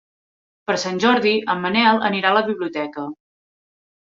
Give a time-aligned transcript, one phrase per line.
[0.71, 3.05] Per Sant Jordi en Manel anirà a la biblioteca.